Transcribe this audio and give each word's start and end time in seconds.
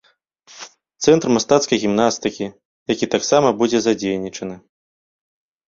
Цэнтр 1.07 1.27
мастацкай 1.35 1.77
гімнастыкі, 1.83 2.45
які 2.95 3.11
таксама 3.13 3.55
будзе 3.63 3.77
задзейнічаны. 3.89 4.55